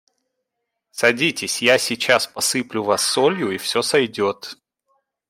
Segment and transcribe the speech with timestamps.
[0.89, 4.57] Садитесь, я сейчас посыплю Вас солью и все сойдет.